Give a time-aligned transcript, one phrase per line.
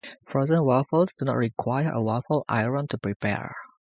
[0.23, 3.55] Frozen waffles do not require a waffle iron to prepare.